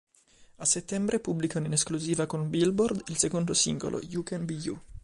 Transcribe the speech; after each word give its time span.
A 0.55 0.65
settembre 0.65 1.19
pubblicano 1.19 1.67
in 1.67 1.73
esclusiva 1.73 2.25
con 2.25 2.49
Billboard 2.49 3.03
il 3.09 3.17
secondo 3.17 3.53
singolo 3.53 3.99
"You 4.01 4.23
can 4.23 4.45
be 4.45 4.53
you". 4.55 4.81